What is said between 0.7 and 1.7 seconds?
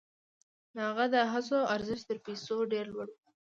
د هغه د هڅو